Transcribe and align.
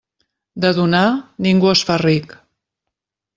De 0.63 0.71
donar, 0.77 1.01
ningú 1.47 1.69
es 1.73 1.85
fa 1.91 1.99
ric. 2.05 2.35